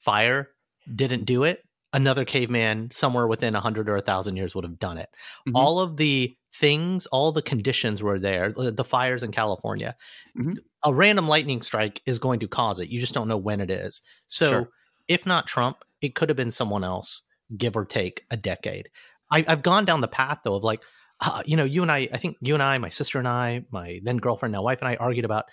[0.00, 0.48] fire
[0.90, 1.62] didn't do it,
[1.94, 5.08] another caveman somewhere within a hundred or a thousand years would have done it.
[5.48, 5.56] Mm-hmm.
[5.56, 8.52] All of the things, all the conditions were there.
[8.52, 9.96] The fires in California,
[10.38, 10.54] mm-hmm.
[10.84, 12.90] a random lightning strike is going to cause it.
[12.90, 14.02] You just don't know when it is.
[14.26, 14.68] So, sure.
[15.08, 17.22] if not Trump, it could have been someone else,
[17.56, 18.90] give or take a decade.
[19.30, 20.82] I, have gone down the path though of like,
[21.20, 23.64] uh, you know, you and I, I think you and I, my sister and I,
[23.70, 25.46] my then girlfriend, now wife, and I argued about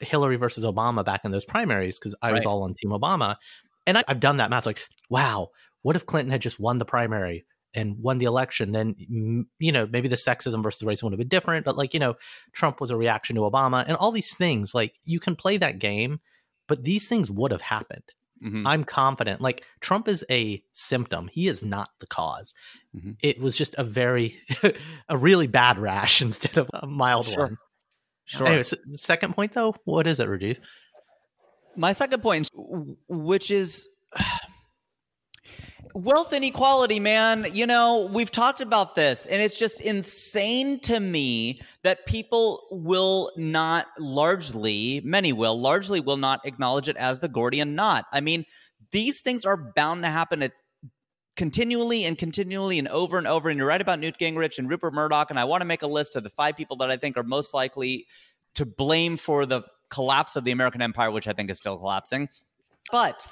[0.00, 2.34] Hillary versus Obama back in those primaries because I right.
[2.34, 3.36] was all on Team Obama.
[3.86, 5.50] And I, have done that math like, wow,
[5.86, 8.72] what if Clinton had just won the primary and won the election?
[8.72, 8.96] Then,
[9.60, 11.64] you know, maybe the sexism versus racism would have been different.
[11.64, 12.16] But like, you know,
[12.52, 14.74] Trump was a reaction to Obama and all these things.
[14.74, 16.18] Like, you can play that game,
[16.66, 18.02] but these things would have happened.
[18.44, 18.66] Mm-hmm.
[18.66, 19.40] I'm confident.
[19.40, 22.52] Like, Trump is a symptom, he is not the cause.
[22.92, 23.12] Mm-hmm.
[23.22, 24.40] It was just a very,
[25.08, 27.44] a really bad rash instead of a mild sure.
[27.44, 27.58] one.
[28.24, 28.48] Sure.
[28.48, 30.58] Anyway, so second point, though, what is it, Rajiv?
[31.76, 32.50] My second point,
[33.06, 33.88] which is
[35.96, 37.46] wealth inequality, man.
[37.52, 43.32] You know, we've talked about this, and it's just insane to me that people will
[43.36, 48.04] not largely, many will, largely will not acknowledge it as the Gordian knot.
[48.12, 48.44] I mean,
[48.92, 50.52] these things are bound to happen at
[51.34, 53.48] continually and continually and over and over.
[53.48, 55.30] And you're right about Newt Gingrich and Rupert Murdoch.
[55.30, 57.22] And I want to make a list of the five people that I think are
[57.22, 58.06] most likely
[58.54, 62.28] to blame for the collapse of the American empire, which I think is still collapsing.
[62.90, 63.26] But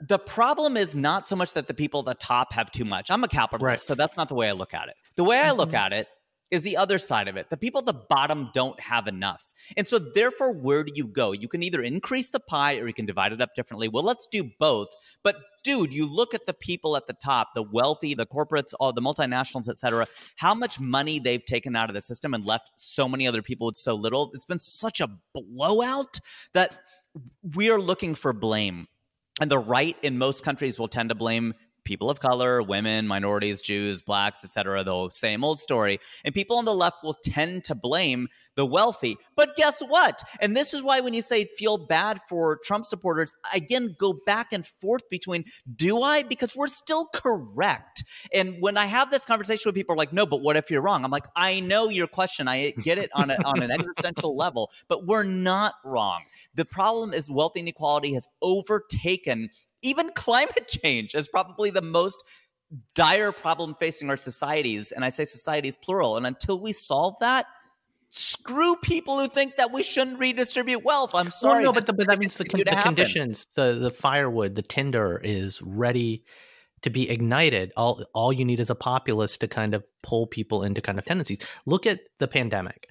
[0.00, 3.10] the problem is not so much that the people at the top have too much.
[3.10, 3.80] I'm a capitalist, right.
[3.80, 4.94] so that's not the way I look at it.
[5.16, 5.76] The way I look mm-hmm.
[5.76, 6.08] at it
[6.50, 7.50] is the other side of it.
[7.50, 9.52] The people at the bottom don't have enough.
[9.76, 11.32] And so, therefore, where do you go?
[11.32, 13.88] You can either increase the pie or you can divide it up differently.
[13.88, 14.88] Well, let's do both.
[15.24, 18.92] But, dude, you look at the people at the top, the wealthy, the corporates, all
[18.92, 20.06] the multinationals, et cetera,
[20.36, 23.66] how much money they've taken out of the system and left so many other people
[23.66, 24.30] with so little.
[24.34, 26.20] It's been such a blowout
[26.54, 26.76] that
[27.56, 28.86] we are looking for blame
[29.40, 31.54] and the right in most countries will tend to blame
[31.86, 34.84] people of color, women, minorities, Jews, blacks, etc.
[34.84, 36.00] The same old story.
[36.24, 39.16] And people on the left will tend to blame the wealthy.
[39.36, 40.22] But guess what?
[40.40, 44.52] And this is why when you say feel bad for Trump supporters, again go back
[44.52, 45.44] and forth between
[45.74, 46.22] do I?
[46.22, 48.04] Because we're still correct.
[48.32, 51.04] And when I have this conversation with people like, no, but what if you're wrong?
[51.04, 52.48] I'm like, I know your question.
[52.48, 56.22] I get it on a, on an existential level, but we're not wrong.
[56.54, 59.50] The problem is wealth inequality has overtaken
[59.86, 62.22] even climate change is probably the most
[62.94, 64.92] dire problem facing our societies.
[64.92, 66.16] And I say societies plural.
[66.16, 67.46] And until we solve that,
[68.10, 71.14] screw people who think that we shouldn't redistribute wealth.
[71.14, 71.62] I'm sorry.
[71.62, 75.20] Well, no, but, the, but that means the, the conditions, the the firewood, the tinder
[75.22, 76.24] is ready
[76.82, 77.72] to be ignited.
[77.76, 81.04] All all you need is a populace to kind of pull people into kind of
[81.04, 81.38] tendencies.
[81.66, 82.88] Look at the pandemic.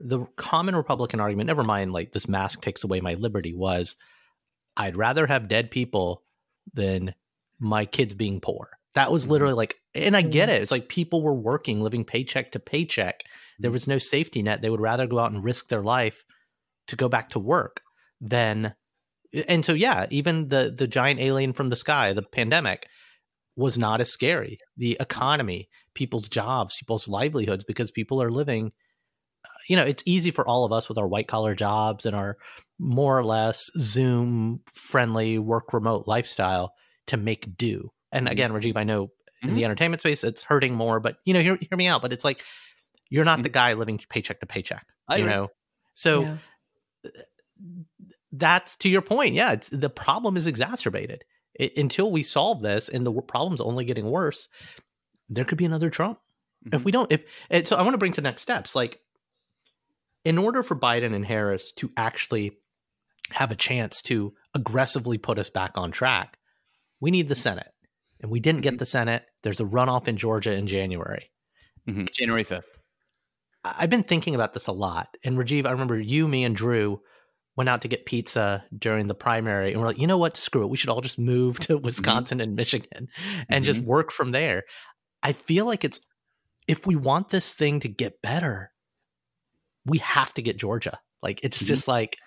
[0.00, 3.96] The common Republican argument, never mind like this mask takes away my liberty, was
[4.76, 6.22] I'd rather have dead people
[6.74, 7.14] than
[7.58, 8.68] my kids being poor.
[8.94, 9.32] That was mm-hmm.
[9.32, 10.62] literally like, and I get it.
[10.62, 13.20] It's like people were working, living paycheck to paycheck.
[13.58, 13.74] There mm-hmm.
[13.74, 14.62] was no safety net.
[14.62, 16.22] They would rather go out and risk their life
[16.88, 17.80] to go back to work
[18.20, 18.74] than,
[19.46, 22.86] and so yeah, even the the giant alien from the sky, the pandemic,
[23.56, 24.58] was not as scary.
[24.76, 28.72] The economy, people's jobs, people's livelihoods, because people are living.
[29.68, 32.36] You know, it's easy for all of us with our white collar jobs and our
[32.78, 36.72] more or less Zoom friendly work remote lifestyle
[37.08, 37.90] to make do.
[38.12, 38.32] And mm-hmm.
[38.32, 39.48] again, Rajiv, I know mm-hmm.
[39.48, 39.64] in the mm-hmm.
[39.66, 42.02] entertainment space it's hurting more, but you know, hear, hear me out.
[42.02, 42.42] But it's like
[43.10, 43.42] you're not mm-hmm.
[43.44, 44.86] the guy living paycheck to paycheck.
[45.08, 45.34] I you agree.
[45.34, 45.48] know,
[45.94, 46.36] so yeah.
[48.32, 49.34] that's to your point.
[49.34, 54.10] Yeah, the problem is exacerbated it, until we solve this, and the problem's only getting
[54.10, 54.48] worse.
[55.28, 56.18] There could be another Trump
[56.64, 56.84] if mm-hmm.
[56.84, 57.12] we don't.
[57.12, 57.24] If
[57.68, 58.74] so, I want to bring to next steps.
[58.74, 59.00] Like,
[60.24, 62.58] in order for Biden and Harris to actually
[63.32, 66.38] have a chance to aggressively put us back on track,
[67.00, 67.70] we need the Senate.
[68.20, 68.78] And we didn't get mm-hmm.
[68.78, 69.24] the Senate.
[69.42, 71.30] There's a runoff in Georgia in January.
[71.88, 72.06] Mm-hmm.
[72.12, 72.64] January 5th.
[73.64, 75.16] I've been thinking about this a lot.
[75.24, 77.00] And Rajiv, I remember you, me, and Drew
[77.56, 80.36] went out to get pizza during the primary, and we're like, you know what?
[80.36, 80.70] Screw it.
[80.70, 82.44] We should all just move to Wisconsin mm-hmm.
[82.44, 83.08] and Michigan
[83.48, 83.64] and mm-hmm.
[83.64, 84.64] just work from there.
[85.22, 86.00] I feel like it's
[86.68, 88.70] if we want this thing to get better,
[89.88, 90.98] we have to get Georgia.
[91.22, 91.66] Like it's mm-hmm.
[91.66, 92.18] just like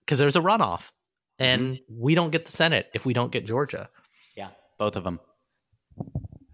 [0.00, 0.90] because there's a runoff,
[1.38, 1.94] and mm-hmm.
[1.96, 3.88] we don't get the Senate if we don't get Georgia.
[4.36, 4.48] Yeah,
[4.78, 5.20] both of them.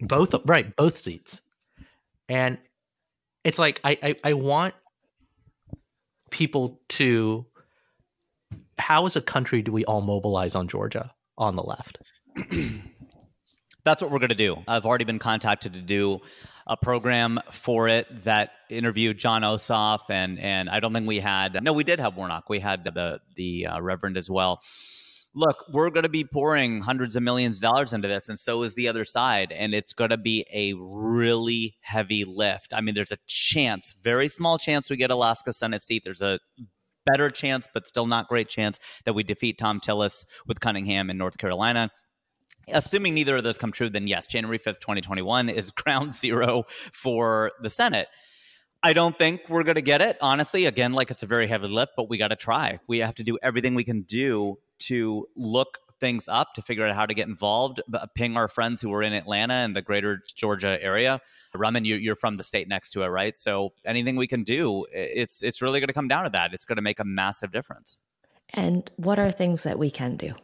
[0.00, 1.40] Both right, both seats,
[2.28, 2.58] and
[3.44, 4.74] it's like I, I, I want
[6.30, 7.46] people to.
[8.78, 11.98] How as a country do we all mobilize on Georgia on the left?
[13.84, 14.56] That's what we're going to do.
[14.68, 16.20] I've already been contacted to do
[16.66, 21.62] a program for it that interviewed Jon Ossoff, and and I don't think we had.
[21.62, 22.48] No, we did have Warnock.
[22.48, 24.60] We had the the uh, Reverend as well.
[25.34, 28.62] Look, we're going to be pouring hundreds of millions of dollars into this, and so
[28.62, 32.72] is the other side, and it's going to be a really heavy lift.
[32.72, 36.04] I mean, there's a chance, very small chance, we get Alaska Senate seat.
[36.04, 36.38] There's a
[37.04, 41.18] better chance, but still not great chance that we defeat Thom Tillis with Cunningham in
[41.18, 41.90] North Carolina
[42.72, 47.52] assuming neither of those come true, then yes, January 5th, 2021 is ground zero for
[47.60, 48.08] the Senate.
[48.82, 50.16] I don't think we're going to get it.
[50.20, 52.78] Honestly, again, like it's a very heavy lift, but we got to try.
[52.86, 56.94] We have to do everything we can do to look things up, to figure out
[56.94, 57.80] how to get involved,
[58.14, 61.20] ping our friends who are in Atlanta and the greater Georgia area.
[61.54, 63.36] Raman, you, are from the state next to it, right?
[63.38, 66.52] So anything we can do, it's it's really going to come down to that.
[66.52, 67.98] It's going to make a massive difference.
[68.52, 70.34] And what are things that we can do?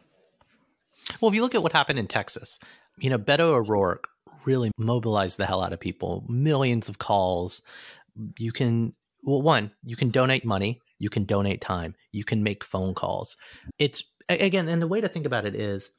[1.21, 2.59] Well, if you look at what happened in Texas,
[2.99, 4.09] you know, Beto O'Rourke
[4.45, 7.62] really mobilized the hell out of people, millions of calls.
[8.38, 12.65] You can, well, one, you can donate money, you can donate time, you can make
[12.65, 13.37] phone calls.
[13.79, 15.91] It's, again, and the way to think about it is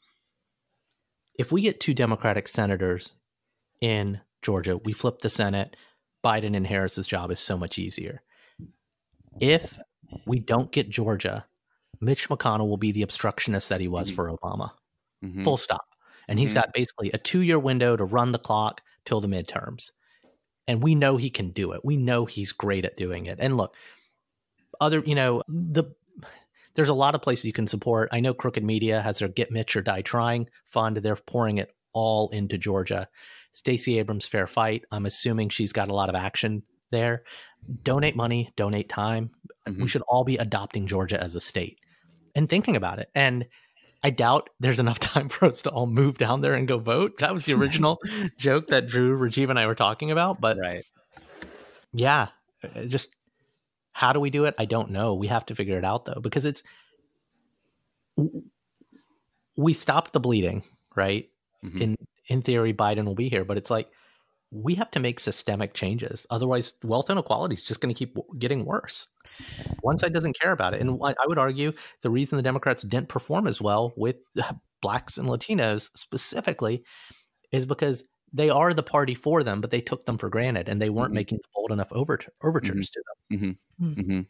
[1.38, 3.13] if we get two Democratic senators
[3.82, 5.76] in Georgia, we flip the Senate,
[6.24, 8.22] Biden and Harris's job is so much easier.
[9.42, 9.80] If
[10.26, 11.46] we don't get Georgia,
[12.00, 14.16] Mitch McConnell will be the obstructionist that he was mm-hmm.
[14.16, 14.72] for Obama
[15.23, 15.43] mm-hmm.
[15.43, 15.86] full stop.
[16.27, 16.59] And he's mm-hmm.
[16.59, 19.91] got basically a two year window to run the clock till the midterms.
[20.67, 21.81] And we know he can do it.
[21.83, 23.39] We know he's great at doing it.
[23.41, 23.75] And look,
[24.79, 25.86] other, you know, the
[26.75, 28.09] there's a lot of places you can support.
[28.12, 30.97] I know Crooked Media has their Get Mitch or Die Trying fund.
[30.97, 33.07] They're pouring it all into Georgia.
[33.51, 34.83] Stacey Abrams Fair Fight.
[34.91, 37.23] I'm assuming she's got a lot of action there.
[37.83, 39.31] Donate money, donate time.
[39.67, 39.83] Mm-hmm.
[39.83, 41.79] We should all be adopting Georgia as a state
[42.36, 43.09] and thinking about it.
[43.13, 43.45] And
[44.04, 47.18] I doubt there's enough time for us to all move down there and go vote.
[47.20, 48.00] That was the original
[48.38, 50.42] joke that Drew, Rajiv, and I were talking about.
[50.42, 50.84] But right.
[51.94, 52.28] yeah,
[52.63, 53.16] uh, just
[53.94, 54.56] how do we do it?
[54.58, 55.13] I don't know.
[55.13, 56.63] We have to figure it out though, because it's
[59.56, 60.63] we stopped the bleeding,
[60.96, 61.30] right?
[61.63, 61.82] Mm-hmm.
[61.82, 63.89] In in theory, Biden will be here, but it's like
[64.54, 66.28] we have to make systemic changes.
[66.30, 69.08] Otherwise, wealth inequality is just going to keep getting worse.
[69.82, 70.82] One side doesn't care about it.
[70.82, 74.18] And I would argue the reason the Democrats didn't perform as well with
[74.82, 76.84] blacks and Latinos specifically
[77.52, 80.82] is because they are the party for them, but they took them for granted and
[80.82, 81.16] they weren't mm-hmm.
[81.16, 83.36] making bold enough overt- overtures mm-hmm.
[83.39, 83.58] to them.
[83.82, 84.22] Mm-hmm.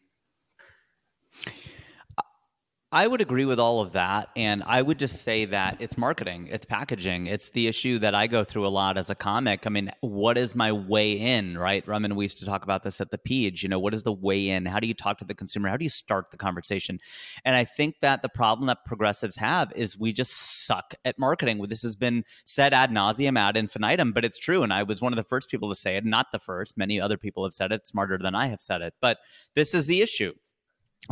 [2.94, 4.30] I would agree with all of that.
[4.36, 7.26] And I would just say that it's marketing, it's packaging.
[7.26, 9.66] It's the issue that I go through a lot as a comic.
[9.66, 11.86] I mean, what is my way in, right?
[11.88, 13.64] Raman, we used to talk about this at the Page.
[13.64, 14.68] You know, what is the way in?
[14.68, 15.70] How do you talk to the consumer?
[15.70, 17.00] How do you start the conversation?
[17.44, 20.34] And I think that the problem that progressives have is we just
[20.68, 21.66] suck at marketing.
[21.68, 24.62] This has been said ad nauseum, ad infinitum, but it's true.
[24.62, 26.78] And I was one of the first people to say it, not the first.
[26.78, 28.94] Many other people have said it smarter than I have said it.
[29.02, 29.18] But
[29.56, 30.34] this is the issue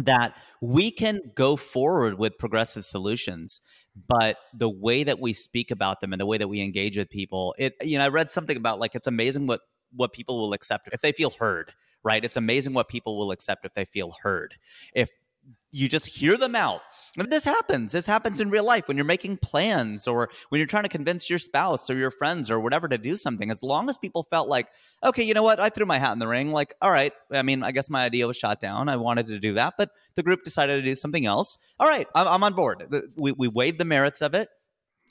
[0.04, 3.62] that we can go forward with progressive solutions
[4.08, 7.10] but the way that we speak about them and the way that we engage with
[7.10, 9.62] people it you know i read something about like it's amazing what
[9.94, 11.74] what people will accept if they feel heard
[12.04, 12.24] right?
[12.24, 14.56] It's amazing what people will accept if they feel heard.
[14.94, 15.12] If
[15.72, 16.82] you just hear them out.
[17.18, 17.92] And this happens.
[17.92, 21.30] This happens in real life when you're making plans or when you're trying to convince
[21.30, 23.52] your spouse or your friends or whatever to do something.
[23.52, 24.68] As long as people felt like,
[25.04, 25.60] okay, you know what?
[25.60, 26.52] I threw my hat in the ring.
[26.52, 27.14] Like, all right.
[27.32, 28.88] I mean, I guess my idea was shot down.
[28.90, 31.58] I wanted to do that, but the group decided to do something else.
[31.80, 32.08] All right.
[32.16, 32.94] I'm, I'm on board.
[33.18, 34.50] We, we weighed the merits of it.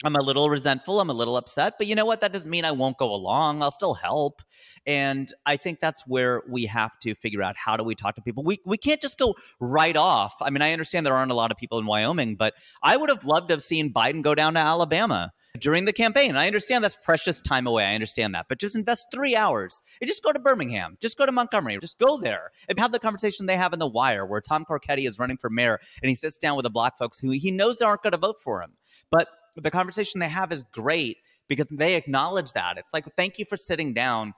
[0.03, 0.99] I'm a little resentful.
[0.99, 2.23] I'm a little upset, but you know what?
[2.23, 3.63] That doesn't mean I won't go along.
[3.63, 4.41] I'll still help.
[4.87, 8.23] And I think that's where we have to figure out how do we talk to
[8.23, 8.43] people.
[8.43, 10.35] We we can't just go right off.
[10.41, 13.11] I mean, I understand there aren't a lot of people in Wyoming, but I would
[13.11, 16.37] have loved to have seen Biden go down to Alabama during the campaign.
[16.37, 17.85] I understand that's precious time away.
[17.85, 18.47] I understand that.
[18.49, 21.99] But just invest three hours and just go to Birmingham, just go to Montgomery, just
[21.99, 25.19] go there and have the conversation they have in The Wire where Tom Carcetti is
[25.19, 27.85] running for mayor and he sits down with the black folks who he knows they
[27.85, 28.75] aren't going to vote for him.
[29.11, 32.79] But the conversation they have is great because they acknowledge that.
[32.79, 34.35] It's like, thank you for sitting down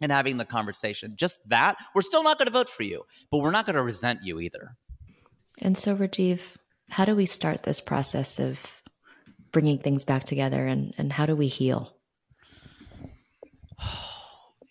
[0.00, 1.14] and having the conversation.
[1.16, 1.76] Just that.
[1.94, 4.40] We're still not going to vote for you, but we're not going to resent you
[4.40, 4.76] either.
[5.58, 6.40] And so, Rajiv,
[6.90, 8.82] how do we start this process of
[9.52, 11.95] bringing things back together and, and how do we heal?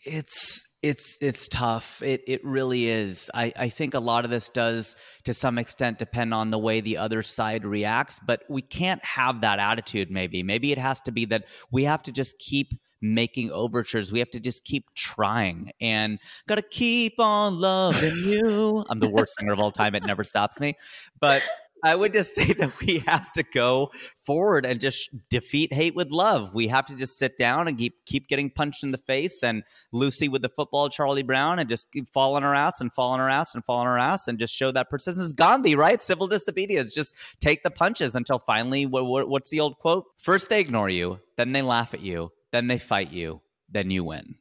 [0.06, 2.02] It's it's it's tough.
[2.04, 3.32] It it really is.
[3.34, 6.80] I, I think a lot of this does to some extent depend on the way
[6.80, 10.44] the other side reacts, but we can't have that attitude maybe.
[10.44, 14.12] Maybe it has to be that we have to just keep making overtures.
[14.12, 18.86] We have to just keep trying and gotta keep on loving you.
[18.90, 19.96] I'm the worst singer of all time.
[19.96, 20.78] It never stops me.
[21.20, 21.42] But
[21.86, 23.92] I would just say that we have to go
[24.26, 26.54] forward and just defeat hate with love.
[26.56, 29.62] We have to just sit down and keep keep getting punched in the face and
[29.92, 33.28] Lucy with the football, Charlie Brown, and just keep falling her ass and falling on
[33.28, 35.32] her ass and falling on her ass and just show that persistence.
[35.34, 36.02] Gandhi, right?
[36.02, 36.92] Civil disobedience.
[36.92, 40.06] Just take the punches until finally, what, what, what's the old quote?
[40.18, 44.04] First they ignore you, then they laugh at you, then they fight you, then you
[44.04, 44.36] win.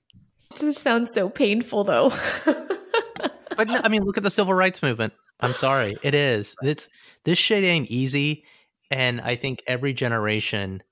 [0.58, 2.10] This sounds so painful, though.
[2.46, 5.12] but I mean, look at the civil rights movement.
[5.40, 6.54] I'm sorry, it is.
[6.62, 6.88] It's
[7.24, 8.44] this shit ain't easy,
[8.90, 10.82] and I think every generation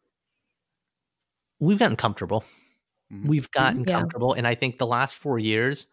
[1.61, 2.45] we've gotten comfortable.
[3.12, 3.28] Mm-hmm.
[3.28, 3.99] We've gotten yeah.
[3.99, 5.87] comfortable, and I think the last four years,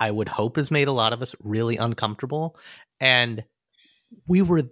[0.00, 2.56] I would hope, has made a lot of us really uncomfortable,
[3.00, 3.44] and
[4.26, 4.62] we were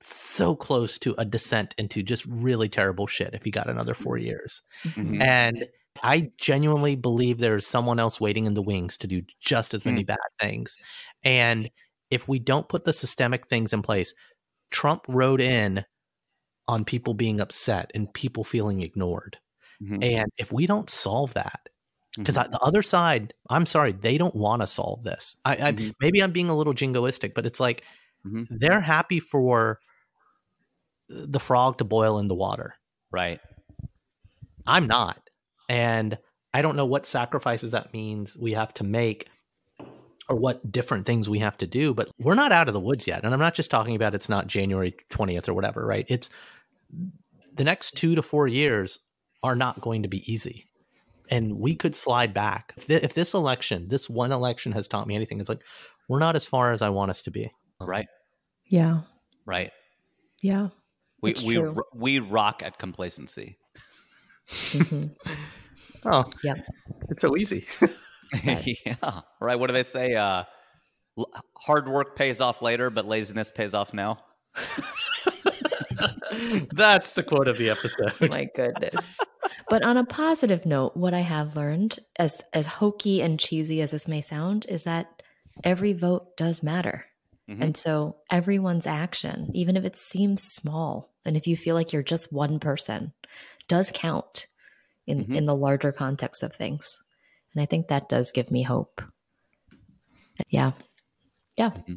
[0.00, 4.16] so close to a descent into just really terrible shit if you got another four
[4.18, 5.20] years, mm-hmm.
[5.20, 5.66] and.
[6.02, 10.04] I genuinely believe there's someone else waiting in the wings to do just as many
[10.04, 10.08] mm.
[10.08, 10.76] bad things.
[11.24, 11.70] And
[12.10, 14.12] if we don't put the systemic things in place,
[14.70, 15.84] Trump rode in
[16.68, 19.38] on people being upset and people feeling ignored.
[19.82, 20.02] Mm-hmm.
[20.02, 21.60] And if we don't solve that,
[22.16, 22.52] because mm-hmm.
[22.52, 25.36] the other side, I'm sorry, they don't want to solve this.
[25.44, 25.90] I, I mm-hmm.
[26.00, 27.82] maybe I'm being a little jingoistic, but it's like
[28.26, 28.44] mm-hmm.
[28.50, 29.78] they're happy for
[31.08, 32.74] the frog to boil in the water.
[33.10, 33.40] Right.
[34.66, 35.20] I'm not.
[35.68, 36.18] And
[36.52, 39.28] I don't know what sacrifices that means we have to make
[40.28, 43.06] or what different things we have to do, but we're not out of the woods
[43.06, 43.24] yet.
[43.24, 46.04] And I'm not just talking about it's not January 20th or whatever, right?
[46.08, 46.30] It's
[47.54, 48.98] the next two to four years
[49.42, 50.68] are not going to be easy.
[51.30, 52.72] And we could slide back.
[52.76, 55.62] If, th- if this election, this one election has taught me anything, it's like
[56.08, 57.50] we're not as far as I want us to be.
[57.80, 58.06] Right.
[58.66, 59.00] Yeah.
[59.44, 59.72] Right.
[60.42, 60.68] Yeah.
[61.22, 61.64] We we
[61.94, 63.58] we rock at complacency.
[64.48, 65.32] Mm-hmm.
[66.04, 66.54] oh, yeah.
[67.08, 67.66] It's so easy.
[68.44, 69.20] yeah.
[69.40, 69.56] Right.
[69.56, 70.14] What do they say?
[70.14, 70.44] Uh,
[71.56, 74.18] hard work pays off later, but laziness pays off now.
[76.72, 78.30] That's the quote of the episode.
[78.30, 79.10] My goodness.
[79.68, 83.90] But on a positive note, what I have learned, as as hokey and cheesy as
[83.90, 85.22] this may sound, is that
[85.64, 87.04] every vote does matter.
[87.50, 87.62] Mm-hmm.
[87.62, 92.04] And so everyone's action, even if it seems small, and if you feel like you're
[92.04, 93.12] just one person,
[93.66, 94.46] does count
[95.06, 95.34] in, mm-hmm.
[95.34, 97.02] in the larger context of things.
[97.56, 99.00] And I think that does give me hope.
[100.50, 100.72] Yeah.
[101.56, 101.70] Yeah.
[101.70, 101.94] Mm-hmm.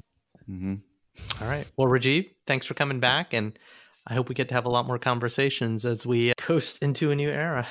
[0.50, 1.44] Mm-hmm.
[1.44, 1.70] All right.
[1.76, 3.34] Well, Rajiv, thanks for coming back.
[3.34, 3.60] And
[4.08, 7.16] I hope we get to have a lot more conversations as we coast into a
[7.16, 7.68] new era.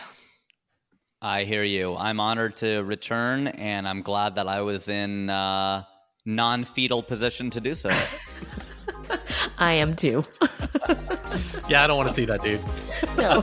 [1.22, 1.97] I hear you.
[1.97, 5.84] I'm honored to return, and I'm glad that I was in uh,
[6.26, 7.89] non fetal position to do so.
[9.59, 10.22] I am too.
[11.70, 12.61] yeah, I don't want to see that, dude.
[13.16, 13.43] no.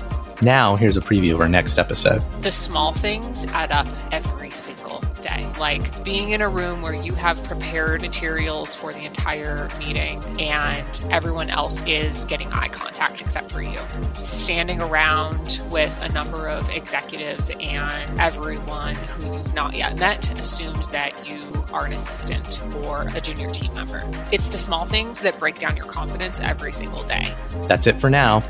[0.41, 2.23] Now, here's a preview of our next episode.
[2.41, 5.47] The small things add up every single day.
[5.59, 11.05] Like being in a room where you have prepared materials for the entire meeting and
[11.11, 13.77] everyone else is getting eye contact except for you.
[14.15, 20.89] Standing around with a number of executives and everyone who you've not yet met assumes
[20.89, 21.39] that you
[21.71, 24.01] are an assistant or a junior team member.
[24.31, 27.31] It's the small things that break down your confidence every single day.
[27.67, 28.43] That's it for now.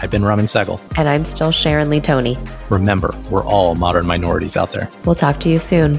[0.00, 0.80] I've been Raman Segal.
[0.96, 2.38] And I'm still Sharon Lee Tony.
[2.70, 4.88] Remember, we're all modern minorities out there.
[5.04, 5.98] We'll talk to you soon.